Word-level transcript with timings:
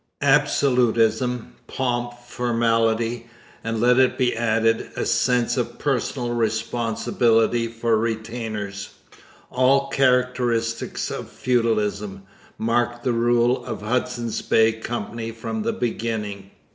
Absolutism, 0.23 1.53
pomp, 1.67 2.13
formality, 2.27 3.29
and, 3.63 3.79
let 3.79 3.99
it 3.99 4.17
be 4.17 4.35
added, 4.35 4.89
a 4.95 5.05
sense 5.05 5.57
of 5.57 5.77
personal 5.77 6.33
responsibility 6.33 7.67
for 7.67 7.95
retainers 7.95 8.95
all 9.51 9.89
characteristics 9.89 11.11
of 11.11 11.29
feudalism 11.29 12.23
marked 12.57 13.03
the 13.03 13.13
rule 13.13 13.63
of 13.63 13.81
the 13.81 13.85
Hudson's 13.85 14.41
Bay 14.41 14.71
Company 14.71 15.29
from 15.31 15.61
the 15.61 15.71
beginning. 15.73 16.49